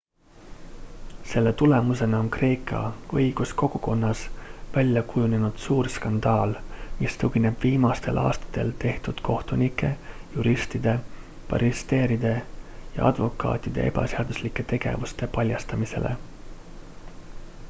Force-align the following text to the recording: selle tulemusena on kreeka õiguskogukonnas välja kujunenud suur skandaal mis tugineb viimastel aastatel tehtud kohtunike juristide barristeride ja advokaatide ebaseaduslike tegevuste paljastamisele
selle 1.33 1.51
tulemusena 1.59 2.19
on 2.19 2.29
kreeka 2.35 2.79
õiguskogukonnas 3.17 4.23
välja 4.77 5.03
kujunenud 5.11 5.59
suur 5.65 5.89
skandaal 5.97 6.55
mis 7.01 7.17
tugineb 7.23 7.61
viimastel 7.67 8.19
aastatel 8.23 8.73
tehtud 8.85 9.21
kohtunike 9.29 9.91
juristide 10.39 10.95
barristeride 11.51 12.33
ja 12.97 13.07
advokaatide 13.11 13.83
ebaseaduslike 13.91 14.65
tegevuste 14.73 15.29
paljastamisele 15.39 16.15